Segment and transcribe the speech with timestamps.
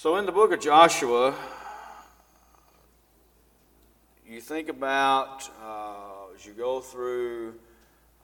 [0.00, 1.34] So, in the book of Joshua,
[4.24, 7.54] you think about uh, as you go through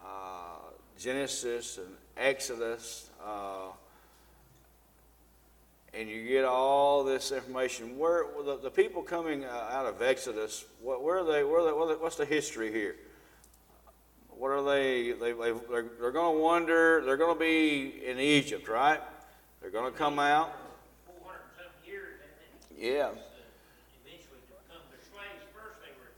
[0.01, 3.73] uh, Genesis and Exodus, uh,
[5.93, 7.99] and you get all this information.
[7.99, 11.43] Where the, the people coming uh, out of Exodus, what, where are they?
[11.43, 11.97] Where are they?
[11.97, 12.95] What's the history here?
[14.29, 15.11] What are they?
[15.11, 17.05] they, they they're, they're going to wander.
[17.05, 19.01] They're going to be in Egypt, right?
[19.61, 20.57] They're going to come out.
[22.79, 23.15] Yeah.
[24.03, 25.41] eventually to become their slaves.
[25.55, 26.11] First, they were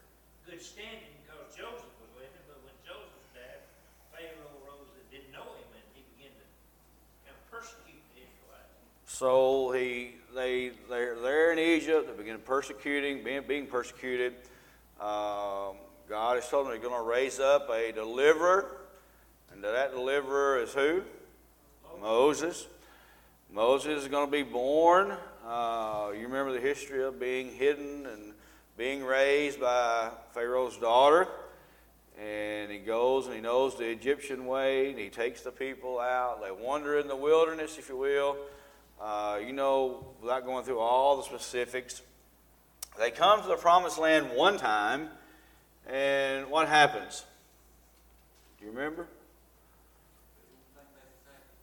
[0.48, 3.62] good standing because Joseph was with them, but when Joseph died,
[4.12, 6.45] Pharaoh rose that didn't know him, and he began to
[7.28, 8.73] kind of persecute the Israelites.
[9.05, 12.09] So he, they, they're there in Egypt.
[12.09, 14.34] They begin persecuting, being, being persecuted.
[15.00, 15.77] Um,
[16.09, 18.88] God has told them they're going to raise up a deliverer,
[19.52, 21.02] and that deliverer is who?
[22.00, 22.66] Moses.
[23.52, 25.16] Moses is going to be born.
[25.46, 28.32] Uh, you remember the history of being hidden and
[28.77, 31.28] being raised by Pharaoh's daughter.
[32.20, 36.42] And he goes and he knows the Egyptian way, and he takes the people out.
[36.42, 38.36] They wander in the wilderness, if you will.
[39.00, 42.02] Uh, you know, without going through all the specifics,
[42.98, 45.11] they come to the promised land one time,
[45.86, 47.24] and what happens?
[48.58, 49.06] Do you remember?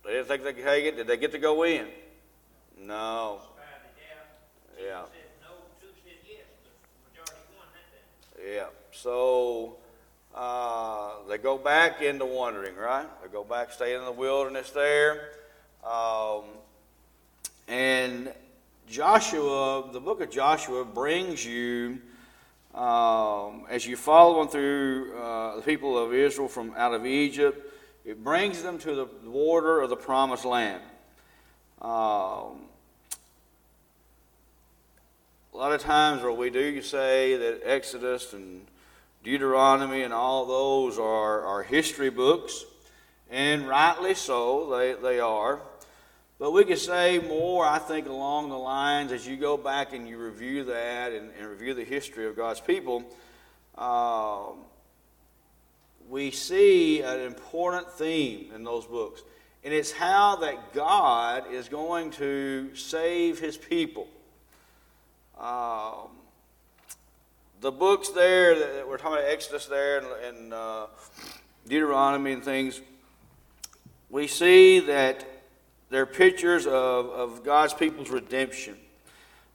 [0.06, 0.96] They didn't think they could take it.
[0.96, 1.88] Did they get to go in?
[2.80, 3.42] No.
[4.84, 5.12] Spied it out.
[5.14, 5.14] Yeah.
[5.14, 5.48] Two said no,
[5.82, 6.74] two said yes, but
[7.12, 8.56] majority won that day.
[8.56, 8.66] Yeah.
[8.92, 9.78] So
[10.36, 13.08] uh, they go back into wandering, right?
[13.22, 15.32] They go back, stay in the wilderness there.
[15.90, 16.44] Um,
[17.68, 18.34] and
[18.88, 22.00] Joshua, the book of Joshua, brings you,
[22.74, 27.72] um, as you follow on through uh, the people of Israel from out of Egypt,
[28.06, 30.82] it brings them to the border of the promised land.
[31.82, 32.68] Um,
[35.54, 38.66] a lot of times where we do say that Exodus and
[39.24, 42.66] Deuteronomy and all those are, are history books,
[43.30, 45.60] and rightly so, they, they are.
[46.40, 50.08] But we could say more, I think, along the lines as you go back and
[50.08, 53.04] you review that and, and review the history of God's people.
[53.78, 54.58] Um,
[56.10, 59.22] we see an important theme in those books,
[59.64, 64.08] and it's how that God is going to save his people.
[65.44, 66.08] Um,
[67.60, 70.88] the books there that we're talking about Exodus there and, and uh,
[71.68, 72.80] Deuteronomy and things,
[74.10, 75.26] we see that
[75.90, 78.78] they're pictures of, of God's people's redemption.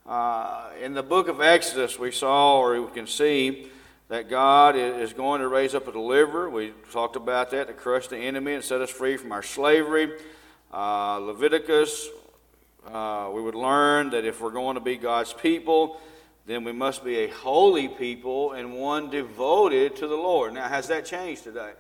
[0.07, 3.71] Uh, in the book of Exodus, we saw or we can see
[4.09, 6.51] that God is going to raise up a deliverer.
[6.51, 10.13] We talked about that to crush the enemy and set us free from our slavery.
[10.71, 12.11] Uh, Leviticus,
[12.93, 16.01] uh, we would learn that if we're going to be God's people,
[16.47, 20.55] then we must be a holy people and one devoted to the Lord.
[20.55, 21.73] Now, has that changed today?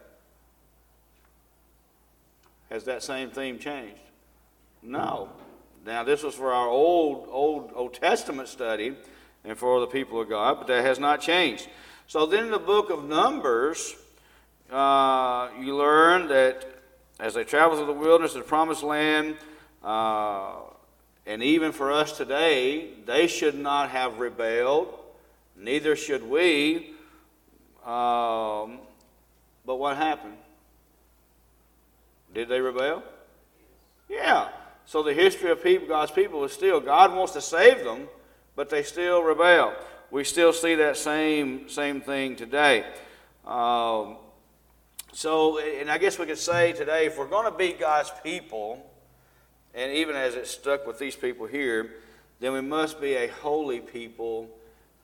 [2.70, 4.00] Has that same theme changed?
[4.82, 5.30] No.
[5.86, 8.94] Now, this was for our old, old, Old Testament study
[9.44, 11.66] and for the people of God, but that has not changed.
[12.06, 13.96] So then in the book of Numbers,
[14.70, 16.66] uh, you learn that
[17.18, 19.36] as they travel through the wilderness the promised land,
[19.82, 20.56] uh,
[21.28, 24.98] and even for us today, they should not have rebelled,
[25.54, 26.94] neither should we.
[27.84, 28.78] Um,
[29.66, 30.38] but what happened?
[32.32, 33.02] Did they rebel?
[34.08, 34.48] Yeah.
[34.86, 38.08] So the history of people, God's people is still God wants to save them,
[38.56, 39.74] but they still rebel.
[40.10, 42.86] We still see that same same thing today.
[43.46, 44.16] Um,
[45.12, 48.87] so, and I guess we could say today, if we're going to be God's people,
[49.74, 51.90] and even as it stuck with these people here,
[52.40, 54.48] then we must be a holy people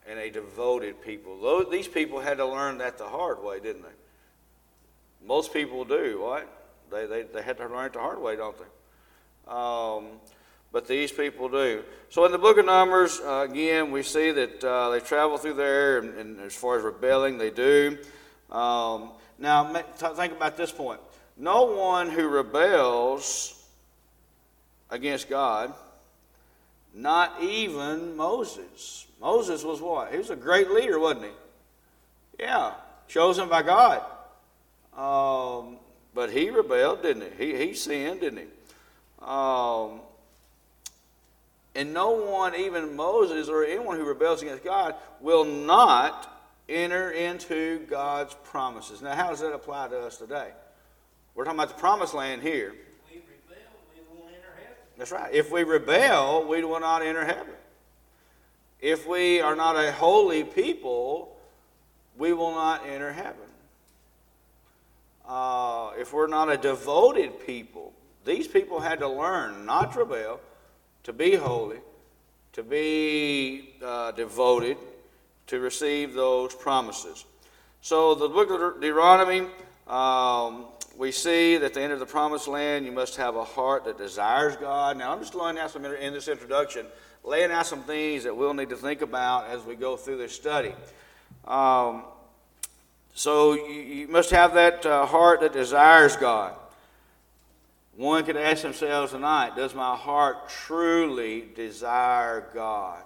[0.08, 1.40] and a devoted people.
[1.40, 5.26] Those, these people had to learn that the hard way, didn't they?
[5.26, 6.46] Most people do, right?
[6.90, 9.52] They, they, they had to learn it the hard way, don't they?
[9.52, 10.20] Um,
[10.72, 11.82] but these people do.
[12.10, 15.54] So in the book of Numbers, uh, again, we see that uh, they travel through
[15.54, 17.96] there, and, and, as far as rebelling, they do.
[18.50, 21.00] Um, now, think about this point.
[21.36, 23.53] No one who rebels
[24.94, 25.74] against God,
[26.94, 29.06] not even Moses.
[29.20, 30.12] Moses was what?
[30.12, 32.42] He was a great leader, wasn't he?
[32.44, 32.72] Yeah,
[33.08, 34.02] chosen by God.
[34.96, 35.76] Um,
[36.14, 37.52] but he rebelled, didn't he?
[37.52, 38.46] He, he sinned, didn't he?
[39.20, 40.00] Um,
[41.74, 46.30] and no one, even Moses or anyone who rebels against God, will not
[46.68, 49.02] enter into God's promises.
[49.02, 50.50] Now, how does that apply to us today?
[51.34, 52.74] We're talking about the promised land here.
[53.10, 54.83] We rebel, we won't enter heaven.
[54.96, 55.32] That's right.
[55.32, 57.54] If we rebel, we will not enter heaven.
[58.80, 61.36] If we are not a holy people,
[62.16, 63.34] we will not enter heaven.
[65.26, 67.92] Uh, if we're not a devoted people,
[68.24, 70.40] these people had to learn not to rebel,
[71.04, 71.78] to be holy,
[72.52, 74.76] to be uh, devoted,
[75.46, 77.24] to receive those promises.
[77.80, 79.46] So, the book of Deuteronomy,
[79.86, 83.44] um, we see that at the end of the promised land, you must have a
[83.44, 84.96] heart that desires God.
[84.96, 86.86] Now, I'm just laying out some in this introduction,
[87.24, 90.34] laying out some things that we'll need to think about as we go through this
[90.34, 90.72] study.
[91.46, 92.04] Um,
[93.14, 96.54] so, you, you, must have that uh, heart that desires God.
[97.96, 103.02] One could ask themselves tonight Does my heart truly desire God?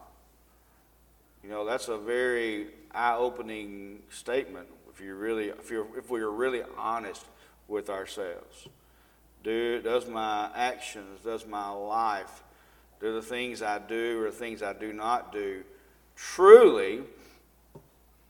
[1.42, 6.30] You know, that's a very eye opening statement if, you really, if, you're, if we're
[6.30, 7.24] really honest
[7.68, 8.66] with ourselves.
[9.44, 12.42] Do, does my actions, does my life,
[13.00, 15.62] do the things I do or things I do not do
[16.16, 17.00] truly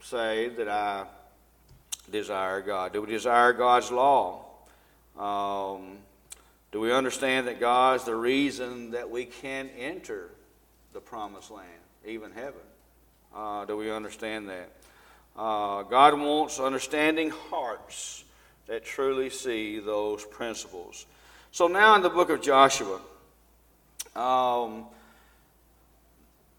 [0.02, 1.06] say that I
[2.10, 2.92] desire God?
[2.92, 4.44] Do we desire God's law?
[5.18, 5.98] Um,
[6.70, 10.30] do we understand that God's the reason that we can enter
[10.92, 11.68] the promised land,
[12.06, 12.60] even heaven?
[13.34, 14.70] Uh, do we understand that?
[15.36, 18.24] Uh, God wants understanding hearts
[18.68, 21.06] that truly see those principles.
[21.50, 23.00] So now in the book of Joshua,
[24.14, 24.84] um,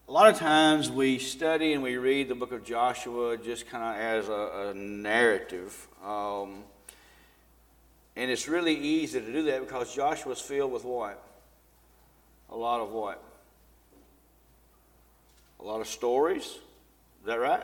[0.08, 3.84] a lot of times we study and we read the book of Joshua just kind
[3.84, 5.86] of as a, a narrative.
[6.04, 6.64] Um,
[8.16, 11.22] and it's really easy to do that because Joshua's filled with what?
[12.50, 13.22] A lot of what?
[15.60, 16.44] A lot of stories.
[16.44, 17.62] Is that right?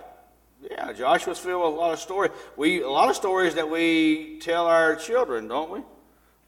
[0.63, 2.33] Yeah, Joshua's filled with a lot of stories.
[2.57, 5.81] We a lot of stories that we tell our children, don't we?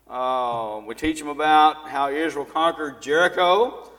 [0.09, 3.91] Uh, we teach them about how Israel conquered Jericho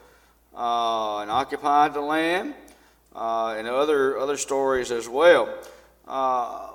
[0.56, 2.56] uh, and occupied the land,
[3.16, 5.56] uh, and other other stories as well.
[6.08, 6.70] Uh,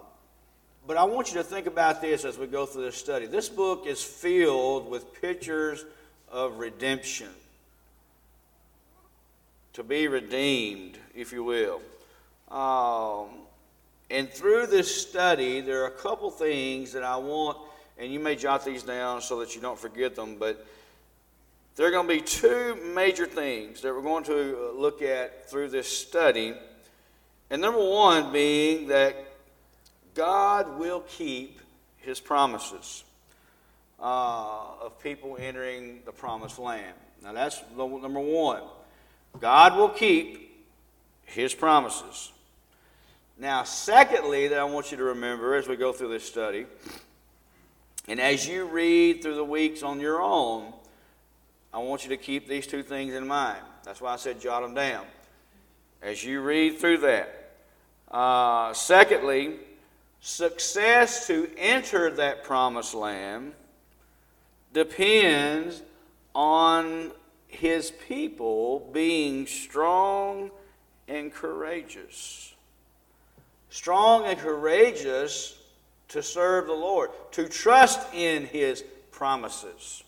[0.87, 3.27] but I want you to think about this as we go through this study.
[3.27, 5.85] This book is filled with pictures
[6.31, 7.31] of redemption.
[9.73, 11.81] To be redeemed, if you will.
[12.55, 13.31] Um,
[14.11, 17.59] and through this study, there are a couple things that I want,
[17.99, 20.65] and you may jot these down so that you don't forget them, but
[21.75, 25.71] there are going to be two major things that we're going to look at through
[25.71, 26.55] this study.
[27.51, 29.17] And number one being that
[30.15, 31.61] God will keep
[31.97, 33.03] his promises
[33.99, 36.95] uh, of people entering the promised land.
[37.21, 38.63] Now, that's number one.
[39.41, 40.65] God will keep
[41.25, 42.31] his promises.
[43.39, 46.67] Now, secondly, that I want you to remember as we go through this study,
[48.07, 50.73] and as you read through the weeks on your own,
[51.73, 53.59] I want you to keep these two things in mind.
[53.83, 55.05] That's why I said jot them down.
[56.01, 57.41] As you read through that.
[58.11, 59.57] Uh, secondly,
[60.21, 63.53] success to enter that promised land
[64.73, 65.83] depends
[66.35, 67.11] on
[67.49, 70.51] his people being strong
[71.09, 72.54] and courageous.
[73.75, 75.59] Strong and courageous
[76.07, 80.05] to serve the Lord, to trust in his promises.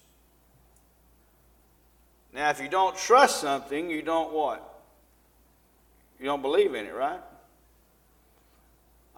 [2.32, 4.82] Now, if you don't trust something, you don't what?
[6.20, 7.18] You don't believe in it, right?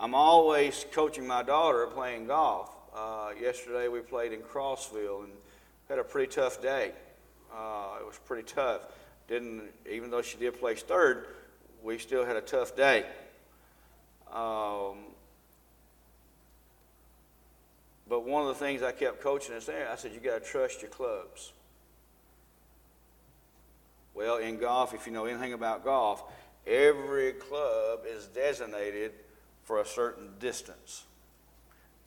[0.00, 2.71] I'm always coaching my daughter playing golf.
[2.97, 5.33] Uh, yesterday we played in Crossville and
[5.90, 6.93] had a pretty tough day.
[7.55, 8.87] Uh, it was pretty tough.
[9.28, 11.26] Didn't even though she did place third,
[11.83, 13.05] we still had a tough day.
[14.32, 14.99] Um,
[18.08, 20.50] but one of the things I kept coaching us there, I said, you got to
[20.50, 21.52] trust your clubs.
[24.14, 26.23] Well, in golf, if you know anything about golf,
[26.66, 29.12] every club is designated
[29.64, 31.04] for a certain distance.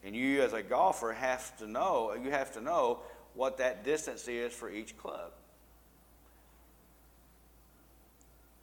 [0.04, 2.98] And you as a golfer have to know, you have to know
[3.34, 5.30] what that distance is for each club.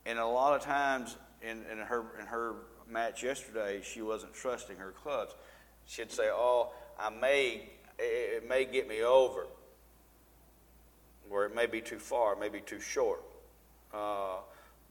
[0.05, 2.55] And a lot of times in, in her in her
[2.89, 5.33] match yesterday, she wasn't trusting her clubs.
[5.85, 9.45] She'd say, "Oh, I may it may get me over,
[11.29, 13.21] or it may be too far, may be too short."
[13.93, 14.37] Uh,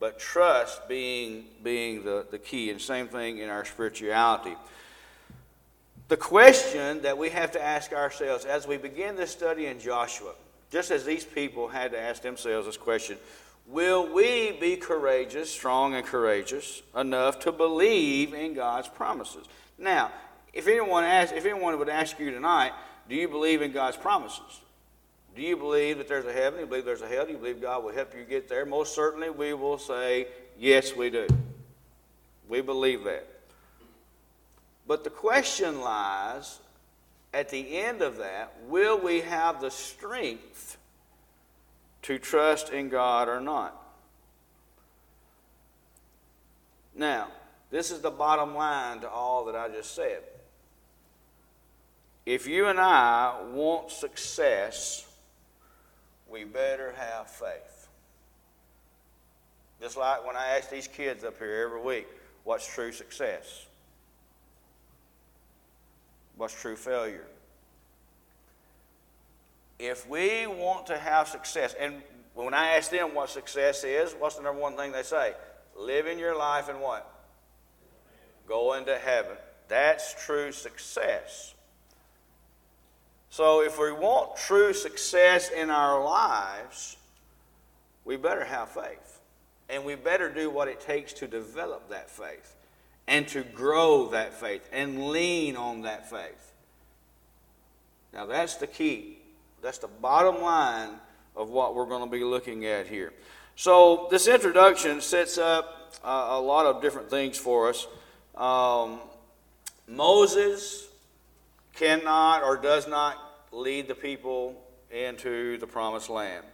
[0.00, 4.57] but trust being, being the, the key, and same thing in our spirituality.
[6.09, 10.33] The question that we have to ask ourselves as we begin this study in Joshua,
[10.71, 13.19] just as these people had to ask themselves this question
[13.68, 19.44] Will we be courageous, strong and courageous enough to believe in God's promises?
[19.78, 20.10] Now,
[20.54, 22.72] if anyone, asks, if anyone would ask you tonight,
[23.10, 24.62] do you believe in God's promises?
[25.37, 26.54] Do you believe that there's a heaven?
[26.54, 27.26] Do you believe there's a hell?
[27.26, 28.64] Do you believe God will help you get there?
[28.64, 31.26] Most certainly, we will say, yes, we do.
[32.48, 33.28] We believe that.
[34.87, 36.58] But the question lies
[37.34, 40.77] at the end of that will we have the strength
[42.08, 43.76] to trust in God or not?
[46.96, 47.28] Now,
[47.70, 50.22] this is the bottom line to all that I just said.
[52.24, 55.06] If you and I want success,
[56.30, 57.88] we better have faith.
[59.78, 62.08] Just like when I ask these kids up here every week,
[62.44, 63.66] what's true success?
[66.38, 67.26] What's true failure?
[69.78, 72.02] If we want to have success, and
[72.35, 75.35] when I ask them what success is, what's the number one thing they say?
[75.76, 77.08] Living your life and what?
[78.47, 79.37] Going to heaven.
[79.68, 81.54] That's true success.
[83.30, 86.97] So if we want true success in our lives,
[88.04, 89.20] we better have faith.
[89.68, 92.56] And we better do what it takes to develop that faith
[93.06, 96.52] and to grow that faith and lean on that faith.
[98.12, 99.17] Now, that's the key.
[99.62, 100.90] That's the bottom line
[101.36, 103.12] of what we're going to be looking at here.
[103.56, 107.86] So, this introduction sets up uh, a lot of different things for us.
[108.36, 109.00] Um,
[109.88, 110.88] Moses
[111.74, 113.16] cannot or does not
[113.52, 114.54] lead the people
[114.90, 116.44] into the promised land.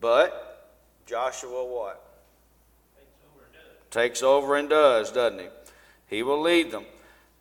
[0.00, 0.74] But
[1.06, 2.02] Joshua what?
[3.90, 5.46] Takes over and does, doesn't he?
[6.08, 6.84] He will lead them.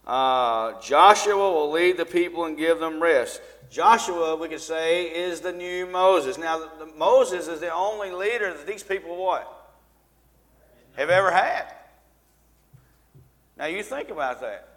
[0.06, 3.42] Uh, Joshua will lead the people and give them rest.
[3.72, 6.38] Joshua, we could say, is the new Moses.
[6.38, 9.52] Now, the, the, Moses is the only leader that these people what?
[10.96, 11.66] Have ever had.
[13.58, 14.70] Now, you think about that.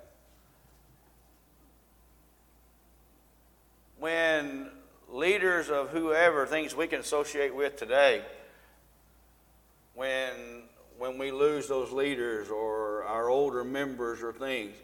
[3.98, 4.70] When
[5.10, 8.22] leaders of whoever, things we can associate with today,
[9.94, 10.62] when,
[10.96, 14.74] when we lose those leaders or our older members or things,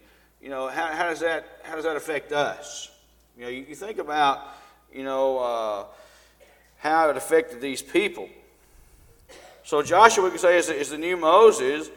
[0.45, 2.91] you know, how, how, does, that, how does that affect us?
[3.39, 4.47] You know, you, you think about,
[4.93, 5.85] you know, uh,
[6.77, 8.29] how it affected these people.
[9.63, 11.89] So Joshua, we can say, is, is the new Moses,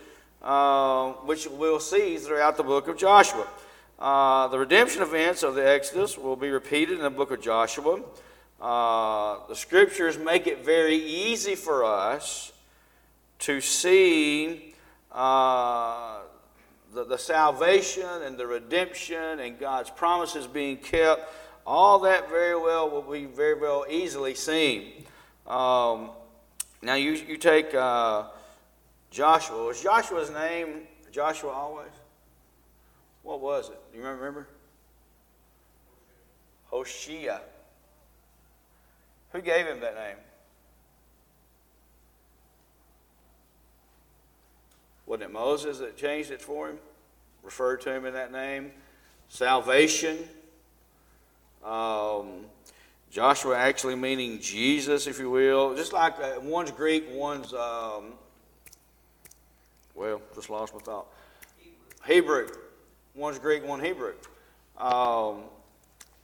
[0.42, 3.46] uh, which we'll see throughout the book of Joshua.
[4.00, 8.00] Uh, the redemption events of the Exodus will be repeated in the book of Joshua.
[8.62, 12.54] Uh, the scriptures make it very easy for us
[13.40, 14.74] to see
[15.12, 16.20] uh,
[17.08, 21.30] the, salvation and the redemption and God's promises being kept,
[21.66, 25.06] all that very well will be very well easily seen.
[25.46, 26.12] Um,
[26.82, 28.26] now you, you take uh,
[29.12, 29.66] Joshua.
[29.66, 31.92] Was Joshua's name Joshua always?
[33.24, 33.80] What was it?
[33.92, 34.48] Do you remember?
[36.68, 37.40] Hoshea.
[39.34, 40.16] Who gave him that name?
[45.06, 46.78] Wasn't it Moses that changed it for him?
[47.48, 48.72] Referred to him in that name?
[49.30, 50.18] Salvation.
[51.64, 52.42] Um,
[53.10, 55.74] Joshua actually meaning Jesus, if you will.
[55.74, 58.16] Just like uh, one's Greek, one's, um,
[59.96, 61.08] well, just lost my thought.
[62.06, 62.50] Hebrew.
[63.16, 64.16] One's Greek, one Hebrew.
[64.78, 65.44] Um,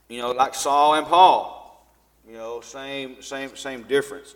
[0.10, 1.88] you know, like Saul and Paul.
[2.28, 4.36] You know, same, same, same difference.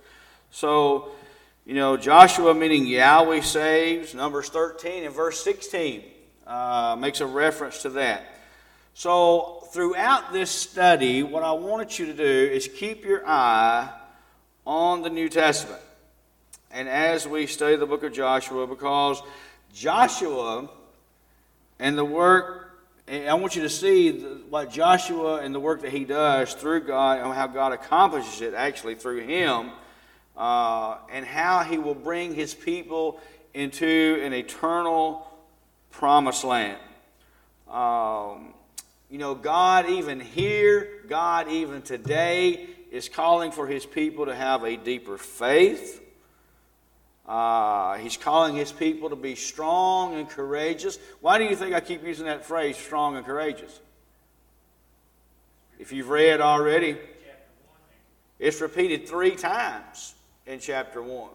[0.51, 1.09] So,
[1.65, 4.15] you know, Joshua meaning Yahweh saves.
[4.15, 6.13] Numbers 13 and verse 16
[6.47, 8.23] uh, makes a reference to that.
[8.93, 13.89] So, throughout this study, what I wanted you to do is keep your eye
[14.65, 15.81] on the New Testament.
[16.71, 19.21] And as we study the book of Joshua, because
[19.73, 20.69] Joshua
[21.79, 26.05] and the work, I want you to see what Joshua and the work that he
[26.05, 29.71] does through God and how God accomplishes it actually through him
[30.35, 33.19] uh, and how he will bring his people
[33.53, 35.26] into an eternal
[35.91, 36.79] promised land.
[37.69, 38.53] Um,
[39.09, 44.63] you know, God, even here, God, even today, is calling for his people to have
[44.63, 46.01] a deeper faith.
[47.25, 50.97] Uh, he's calling his people to be strong and courageous.
[51.19, 53.79] Why do you think I keep using that phrase, strong and courageous?
[55.79, 56.97] If you've read already,
[58.39, 60.15] it's repeated three times
[60.45, 61.29] in chapter 1.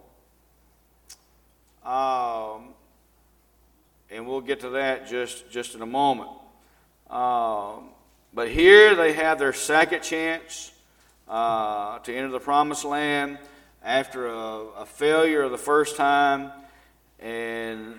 [1.84, 2.74] Um,
[4.12, 6.30] and we'll get to that just, just in a moment.
[7.08, 7.88] Um,
[8.34, 10.72] but here they have their second chance
[11.28, 13.38] uh, to enter the promised land
[13.82, 16.52] after a, a, failure the first time.
[17.20, 17.94] And,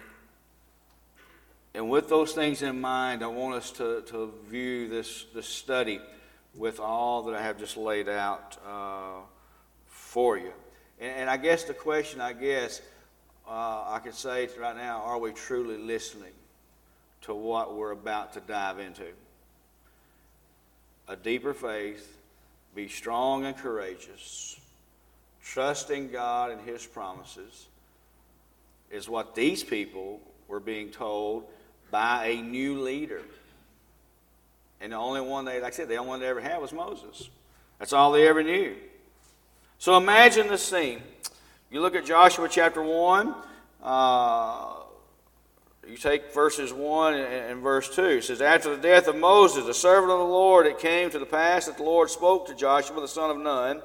[1.74, 6.00] and with those things in mind, I want us to, to view this, this study
[6.55, 9.22] with all that I have just laid out uh,
[9.88, 10.53] for you.
[11.00, 12.82] And, and, I guess the question, I guess,
[13.47, 16.33] uh, I could say right now, are we truly listening
[17.23, 19.05] to what we're about to dive into?
[21.07, 22.17] A deeper faith,
[22.75, 24.59] be strong and courageous,
[25.43, 27.67] trusting God and His promises
[28.89, 31.45] is what these people were being told
[31.91, 33.21] by a new leader.
[34.79, 36.71] And the only one they, like I said, the only one they ever had was
[36.71, 37.29] Moses.
[37.79, 38.75] That's all they ever knew.
[39.79, 41.01] So imagine the scene.
[41.73, 43.33] You look at Joshua chapter 1.
[43.81, 44.73] Uh,
[45.89, 48.03] you take verses 1 and, verse 2.
[48.03, 51.17] It says, After the death of Moses, the servant of the Lord, it came to
[51.17, 53.81] the pass that the Lord spoke to Joshua, the son of Nun,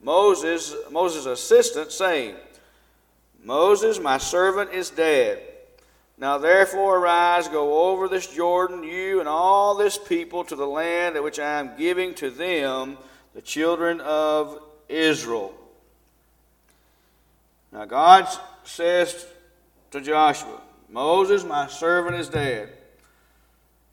[0.00, 2.36] Moses, Moses' assistant, saying,
[3.42, 5.42] Moses, my servant, is dead.
[6.16, 11.20] Now therefore arise, go over this Jordan, you and all this people, to the land
[11.20, 12.96] which I am giving to them,
[13.34, 15.52] the children of Israel.
[17.74, 18.26] Now God
[18.62, 19.26] says
[19.90, 22.72] to Joshua, Moses, my servant, is dead,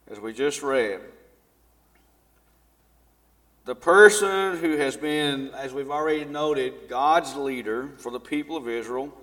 [0.10, 1.02] as we just read.
[3.66, 8.70] The person who has been, as we've already noted, God's leader for the people of
[8.70, 9.14] Israel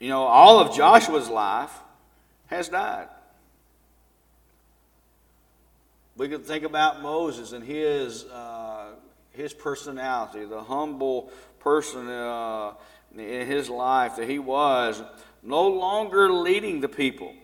[0.00, 1.72] you know, all of Joshua's life
[2.46, 3.08] has died.
[6.16, 8.92] We can think about Moses and his, uh,
[9.32, 12.72] his personality, the humble person uh,
[13.16, 15.02] in his life that he was,
[15.42, 17.34] no longer leading the people.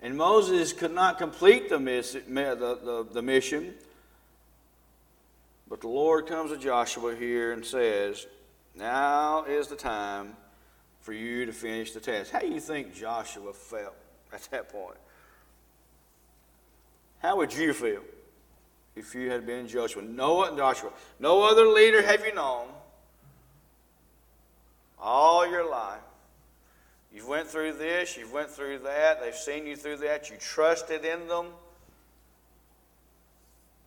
[0.00, 3.74] And Moses could not complete the, miss, the, the, the mission.
[5.68, 8.26] But the Lord comes to Joshua here and says,
[8.74, 10.36] Now is the time
[11.00, 12.32] for you to finish the task.
[12.32, 13.94] How do you think Joshua felt
[14.32, 14.98] at that point?
[17.20, 18.02] How would you feel
[18.96, 20.02] if you had been Joshua?
[20.02, 22.66] No, Joshua, no other leader have you known
[25.02, 26.00] all your life.
[27.12, 31.04] You've went through this, you've went through that, they've seen you through that, you trusted
[31.04, 31.46] in them.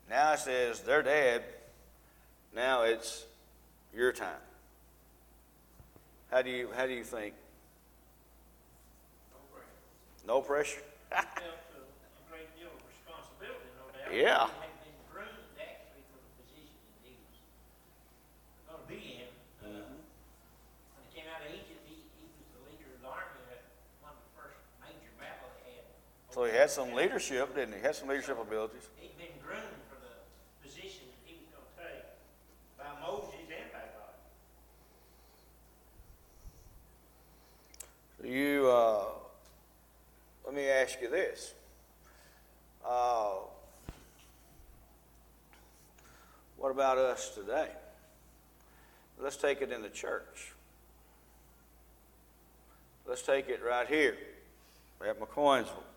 [0.08, 1.42] Now it says they're dead.
[2.54, 3.24] Now it's
[3.92, 4.28] your time.
[6.30, 7.34] How do you, how do you think?
[10.26, 10.82] No pressure?
[11.10, 14.10] Felt a great deal of responsibility, no doubt.
[14.10, 14.50] Yeah.
[14.50, 17.38] He had been groomed actually for the position that he was
[18.66, 19.30] going to be in.
[19.62, 19.86] Uh,
[20.98, 23.62] When he came out of Egypt, he, he was the leader of the army at
[24.02, 25.86] one of the first major battles they had.
[26.36, 27.80] So he had some leadership, didn't he?
[27.80, 28.90] He had some leadership abilities.
[29.00, 32.04] He'd been groomed for the position that he was going to take
[32.76, 34.12] by Moses and by God.
[38.20, 39.04] So You, uh,
[40.44, 41.54] let me ask you this.
[42.86, 43.36] Uh,
[46.58, 47.70] what about us today?
[49.18, 50.52] Let's take it in the church.
[53.08, 54.18] Let's take it right here
[55.00, 55.95] at McCoynsville.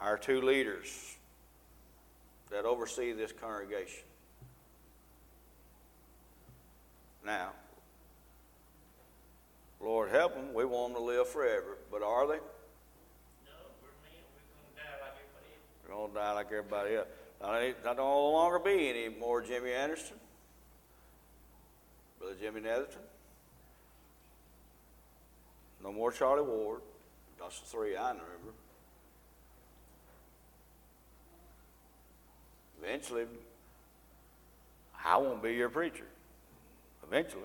[0.00, 1.16] Our two leaders
[2.50, 4.04] that oversee this congregation.
[7.24, 7.52] Now,
[9.80, 11.78] Lord help them, we want them to live forever.
[11.90, 12.34] But are they?
[12.34, 12.40] No,
[13.82, 15.66] we're men, we're going to die like everybody else.
[15.82, 17.08] They're going to die like everybody else.
[17.40, 20.16] Now, they not no longer be any more Jimmy Anderson,
[22.18, 23.00] Brother Jimmy Netherton,
[25.82, 26.80] no more Charlie Ward.
[27.38, 28.54] That's the three I remember.
[32.84, 33.24] Eventually,
[35.04, 36.04] I won't be your preacher.
[37.06, 37.42] Eventually.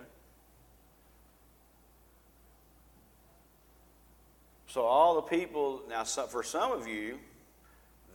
[4.67, 7.19] So, all the people, now for some of you,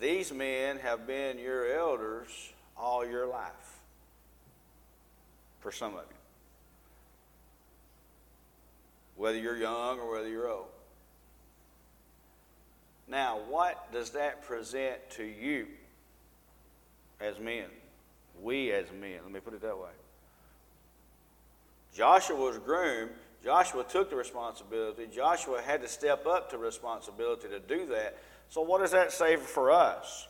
[0.01, 2.29] these men have been your elders
[2.77, 3.79] all your life.
[5.61, 6.17] For some of you.
[9.17, 10.67] Whether you're young or whether you're old.
[13.09, 15.67] Now, what does that present to you
[17.25, 17.67] as men?
[18.43, 19.19] We as men.
[19.23, 19.91] Let me put it that way.
[21.95, 23.11] Joshua was groomed
[23.45, 25.07] Joshua took the responsibility.
[25.15, 28.17] Joshua had to step up to responsibility to do that.
[28.49, 30.27] So, what does that say for us?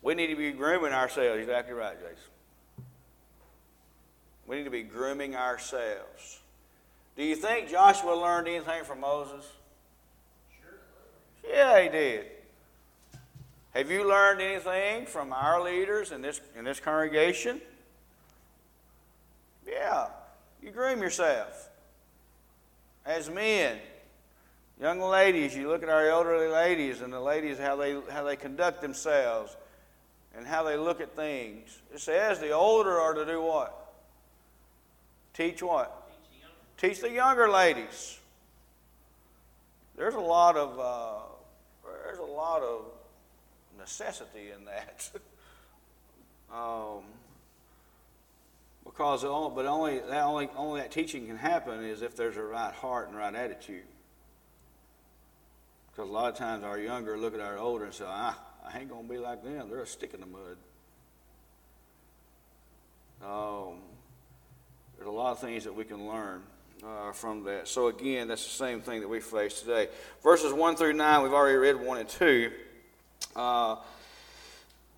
[0.00, 1.40] We need to be grooming ourselves.
[1.40, 2.86] Exactly right, Jason.
[4.46, 6.40] We need to be grooming ourselves.
[7.16, 9.44] Do you think Joshua learned anything from Moses?
[10.60, 11.50] Sure.
[11.52, 12.26] Yeah, he did.
[13.74, 17.60] Have you learned anything from our leaders in this, in this congregation?
[19.66, 20.08] Yeah.
[20.62, 21.68] You groom yourself
[23.06, 23.78] as men.
[24.80, 28.36] Young ladies, you look at our elderly ladies and the ladies, how they, how they
[28.36, 29.56] conduct themselves
[30.36, 31.80] and how they look at things.
[31.94, 33.94] It says the older are to do what?
[35.34, 36.10] Teach what?
[36.76, 38.18] Teach the younger ladies.
[39.96, 41.22] There's a lot of uh,
[42.04, 42.86] there's a lot of
[43.82, 45.10] necessity in that.
[46.54, 47.02] um,
[48.84, 52.42] because only, but only that only only that teaching can happen is if there's a
[52.42, 53.84] right heart and right attitude.
[55.90, 58.78] Because a lot of times our younger look at our older and say, ah, I
[58.78, 59.68] ain't gonna be like them.
[59.68, 60.56] They're a stick in the mud.
[63.22, 63.78] Um,
[64.96, 66.42] there's a lot of things that we can learn
[66.84, 67.68] uh, from that.
[67.68, 69.88] So again, that's the same thing that we face today.
[70.22, 72.50] Verses one through nine, we've already read one and two.
[73.34, 73.76] Uh,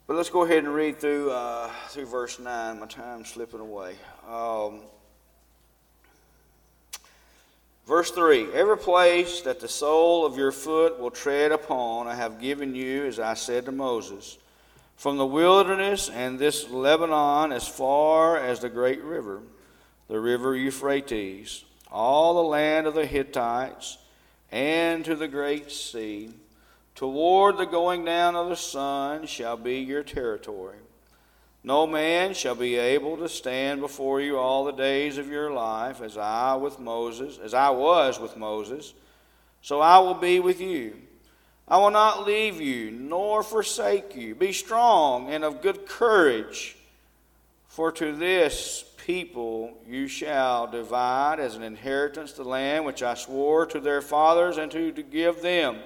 [0.07, 2.81] but let's go ahead and read through uh, through verse nine.
[2.81, 3.95] My time's slipping away.
[4.29, 4.81] Um,
[7.87, 12.41] verse three: Every place that the sole of your foot will tread upon, I have
[12.41, 14.37] given you, as I said to Moses,
[14.97, 19.41] from the wilderness and this Lebanon as far as the great river,
[20.09, 23.97] the river Euphrates, all the land of the Hittites,
[24.53, 26.31] and to the great sea
[26.95, 30.79] Toward the going down of the sun shall be your territory.
[31.65, 36.03] No man shall be able to stand before you all the days of your life,
[36.03, 38.93] as I with Moses, as I was with Moses,
[39.63, 40.95] so I will be with you.
[41.67, 44.35] I will not leave you nor forsake you.
[44.35, 46.77] Be strong and of good courage,
[47.67, 53.65] for to this people you shall divide as an inheritance the land which I swore
[53.67, 55.79] to their fathers and to, to give them.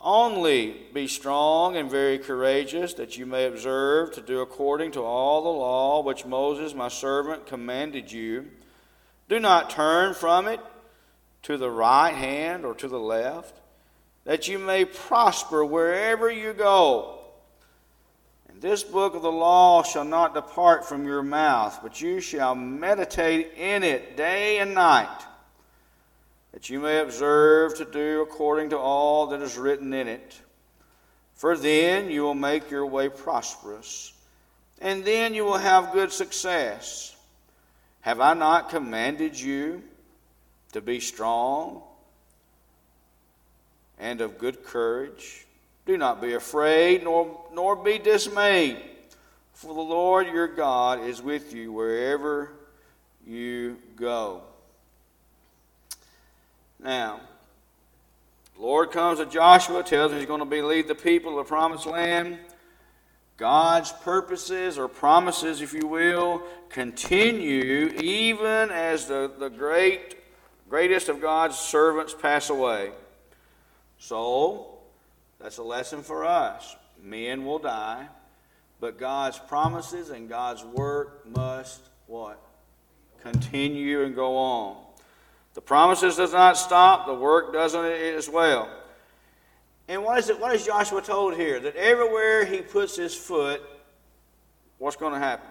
[0.00, 5.42] Only be strong and very courageous, that you may observe to do according to all
[5.42, 8.48] the law which Moses my servant commanded you.
[9.28, 10.60] Do not turn from it
[11.42, 13.60] to the right hand or to the left,
[14.24, 17.18] that you may prosper wherever you go.
[18.48, 22.54] And this book of the law shall not depart from your mouth, but you shall
[22.54, 25.26] meditate in it day and night
[26.52, 30.40] that you may observe to do according to all that is written in it.
[31.34, 34.12] For then you will make your way prosperous,
[34.80, 37.16] and then you will have good success.
[38.02, 39.82] Have I not commanded you
[40.72, 41.82] to be strong
[43.98, 45.46] and of good courage?
[45.86, 48.78] Do not be afraid, nor, nor be dismayed,
[49.54, 52.52] for the Lord your God is with you wherever
[53.26, 54.42] you go.
[56.82, 57.20] Now,
[58.58, 61.86] Lord comes to Joshua, tells him he's going to lead the people of the promised
[61.86, 62.38] land.
[63.36, 70.16] God's purposes or promises, if you will, continue even as the, the great,
[70.68, 72.90] greatest of God's servants pass away.
[73.98, 74.78] So,
[75.38, 76.76] that's a lesson for us.
[77.02, 78.06] Men will die,
[78.78, 82.42] but God's promises and God's work must what?
[83.22, 84.76] Continue and go on.
[85.54, 88.68] The promises does not stop, the work doesn't as well.
[89.88, 90.38] And what is it?
[90.38, 91.58] What is Joshua told here?
[91.58, 93.60] That everywhere he puts his foot,
[94.78, 95.48] what's going to happen?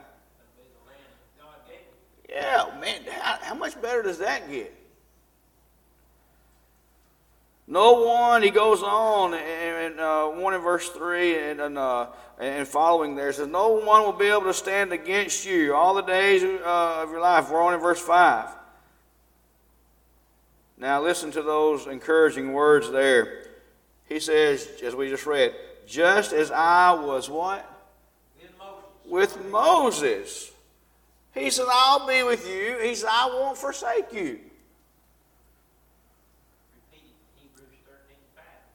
[2.30, 4.74] Yeah, man, how, how, much better does that get?
[7.68, 12.08] No one, he goes on, and uh, 1 in verse 3 and, and, uh,
[12.40, 16.02] and following there says, No one will be able to stand against you all the
[16.02, 17.52] days uh, of your life.
[17.52, 18.50] We're on in verse 5.
[20.80, 23.44] Now, listen to those encouraging words there.
[24.08, 25.54] He says, as we just read,
[25.86, 27.70] just as I was what?
[29.06, 30.52] With Moses.
[31.34, 32.80] He said, I'll be with you.
[32.82, 34.40] He said, I won't forsake you.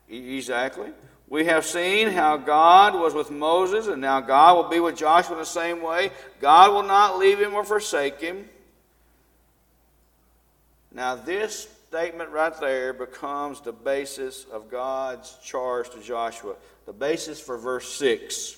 [0.07, 0.91] Exactly.
[1.27, 5.33] We have seen how God was with Moses, and now God will be with Joshua
[5.33, 6.11] in the same way.
[6.39, 8.45] God will not leave him or forsake him.
[10.93, 16.55] Now, this statement right there becomes the basis of God's charge to Joshua,
[16.85, 18.57] the basis for verse 6.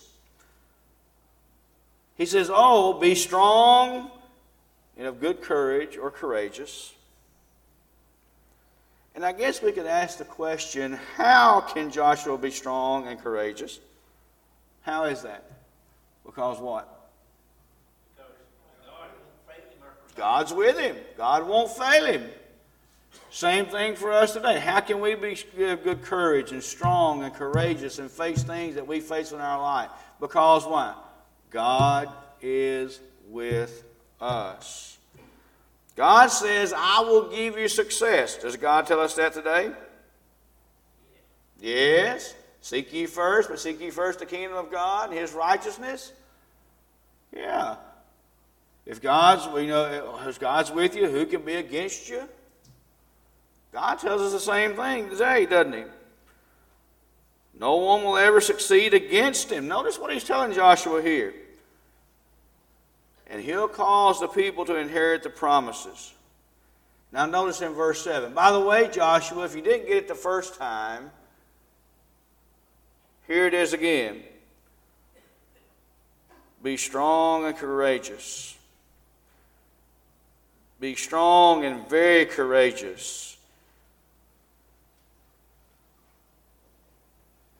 [2.15, 4.09] He says, Oh, be strong
[4.97, 6.91] and of good courage or courageous.
[9.13, 13.79] And I guess we could ask the question how can Joshua be strong and courageous?
[14.81, 15.45] How is that?
[16.25, 16.91] Because what?
[20.15, 20.95] God's with him.
[21.15, 22.27] God won't fail him.
[23.29, 24.59] Same thing for us today.
[24.59, 28.99] How can we be good courage and strong and courageous and face things that we
[28.99, 29.89] face in our life?
[30.19, 30.95] Because why?
[31.49, 32.09] God
[32.41, 32.99] is
[33.29, 33.83] with
[34.19, 34.97] us.
[35.95, 38.37] God says, I will give you success.
[38.37, 39.71] Does God tell us that today?
[41.59, 42.35] Yes.
[42.61, 46.11] Seek ye first, but seek ye first the kingdom of God and his righteousness.
[47.35, 47.77] Yeah.
[48.85, 52.27] If God's, you know, if God's with you, who can be against you?
[53.71, 55.83] God tells us the same thing today, doesn't he?
[57.59, 59.67] No one will ever succeed against him.
[59.67, 61.33] Notice what he's telling Joshua here.
[63.27, 66.13] And he'll cause the people to inherit the promises.
[67.11, 68.33] Now, notice in verse 7.
[68.33, 71.09] By the way, Joshua, if you didn't get it the first time,
[73.27, 74.21] here it is again.
[76.63, 78.57] Be strong and courageous.
[80.79, 83.36] Be strong and very courageous.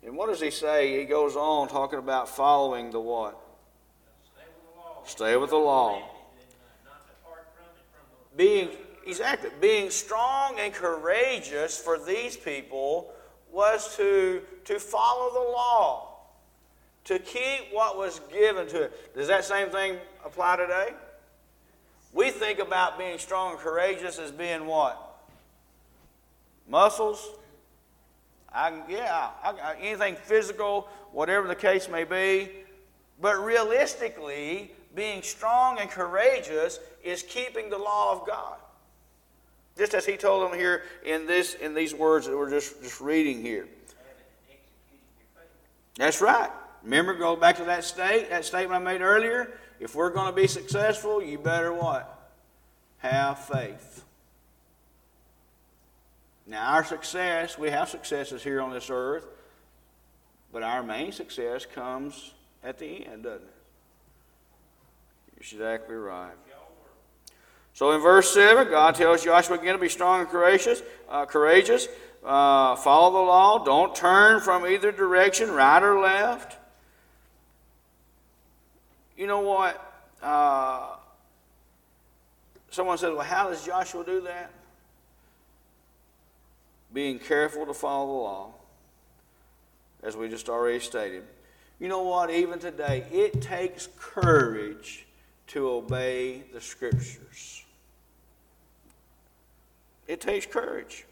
[0.08, 0.98] And what does he say?
[0.98, 3.38] He goes on talking about following the what?
[5.06, 6.02] Stay with the law.
[8.38, 8.70] Being
[9.06, 13.12] exactly being strong and courageous for these people
[13.52, 16.20] was to to follow the law,
[17.04, 19.14] to keep what was given to it.
[19.14, 20.94] Does that same thing apply today?
[22.14, 25.20] We think about being strong and courageous as being what?
[26.66, 27.28] Muscles.
[28.54, 32.50] I, yeah, I, I, anything physical, whatever the case may be.
[33.20, 38.58] But realistically, being strong and courageous is keeping the law of God.
[39.78, 43.00] Just as he told them here in this in these words that we're just, just
[43.00, 43.68] reading here.
[45.98, 46.50] That's right.
[46.84, 49.60] Remember, go back to that state, that statement I made earlier.
[49.80, 52.32] If we're going to be successful, you better what?
[53.00, 54.04] Have faith.
[56.48, 59.26] Now, our success, we have successes here on this earth,
[60.54, 62.34] but our main success comes
[62.64, 63.54] at the end, doesn't it?
[65.34, 66.34] You're exactly right.
[67.74, 71.88] So in verse 7, God tells Joshua again to be strong and courageous, uh, courageous.
[72.26, 73.64] Uh, follow the law.
[73.64, 76.58] Don't turn from either direction, right or left.
[79.16, 79.80] You know what?
[80.24, 80.96] Uh,
[82.72, 84.52] someone said, well, how does Joshua do that?
[86.94, 88.54] Being careful to follow the law,
[90.04, 91.24] as we just already stated.
[91.80, 92.32] You know what?
[92.32, 95.06] Even today, it takes courage
[95.48, 97.64] to obey the scriptures.
[100.08, 101.06] It takes courage.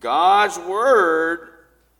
[0.00, 1.48] God's word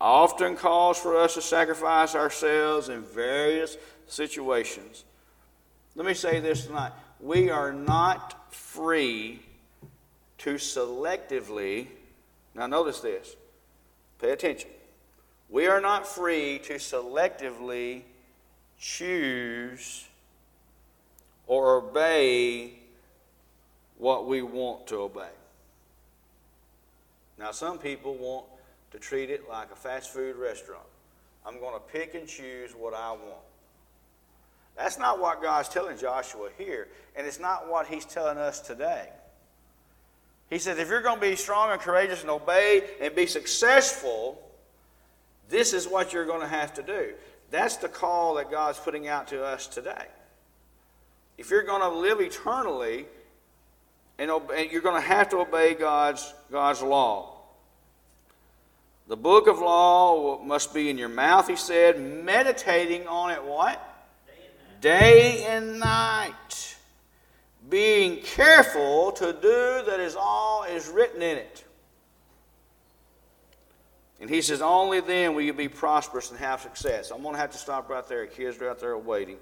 [0.00, 5.04] often calls for us to sacrifice ourselves in various situations.
[5.94, 6.92] Let me say this tonight.
[7.20, 9.40] We are not free
[10.46, 11.88] to selectively,
[12.54, 13.34] now notice this,
[14.20, 14.70] pay attention.
[15.50, 18.02] We are not free to selectively
[18.78, 20.06] choose
[21.48, 22.74] or obey
[23.98, 25.34] what we want to obey.
[27.40, 28.46] Now, some people want
[28.92, 30.86] to treat it like a fast food restaurant.
[31.44, 33.42] I'm going to pick and choose what I want.
[34.76, 39.08] That's not what God's telling Joshua here, and it's not what He's telling us today.
[40.50, 44.40] He says, if you're going to be strong and courageous and obey and be successful,
[45.48, 47.14] this is what you're going to have to do.
[47.50, 50.06] That's the call that God's putting out to us today.
[51.38, 53.06] If you're going to live eternally,
[54.18, 57.32] and, obey, you're going to have to obey God's, God's law.
[59.08, 63.80] The book of law must be in your mouth, he said, meditating on it what?
[64.80, 66.75] Day and night.
[67.68, 71.64] Being careful to do that is all is written in it.
[74.20, 77.10] And he says, only then will you be prosperous and have success.
[77.10, 78.26] I'm going to have to stop right there.
[78.26, 79.36] Kids are out there waiting.